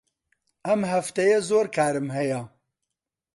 [0.67, 2.41] ئەم هەفتەیە زۆر کارم هەیە.